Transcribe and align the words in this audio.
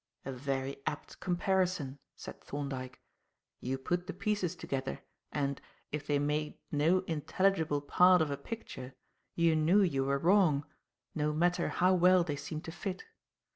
"A 0.25 0.31
very 0.31 0.77
apt 0.87 1.19
comparison," 1.19 1.99
said 2.15 2.41
Thorndyke. 2.43 2.99
"You 3.59 3.77
put 3.77 4.07
the 4.07 4.13
pieces 4.13 4.55
together, 4.55 5.03
and, 5.31 5.61
if 5.91 6.07
they 6.07 6.17
made 6.17 6.55
no 6.71 7.01
intelligible 7.01 7.81
part 7.81 8.19
of 8.19 8.31
a 8.31 8.35
picture, 8.35 8.95
you 9.35 9.55
knew 9.55 9.83
you 9.83 10.03
were 10.05 10.17
wrong, 10.17 10.65
no 11.13 11.33
matter 11.33 11.67
how 11.67 11.93
well 11.93 12.23
they 12.23 12.35
seemed 12.35 12.65
to 12.65 12.71
fit. 12.71 13.03